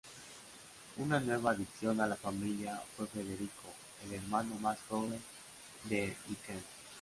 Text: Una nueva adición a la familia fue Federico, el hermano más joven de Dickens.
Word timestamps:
Una 0.97 1.19
nueva 1.19 1.51
adición 1.51 2.01
a 2.01 2.07
la 2.07 2.15
familia 2.15 2.81
fue 2.97 3.05
Federico, 3.05 3.69
el 4.03 4.13
hermano 4.15 4.55
más 4.55 4.79
joven 4.89 5.21
de 5.83 6.17
Dickens. 6.27 6.63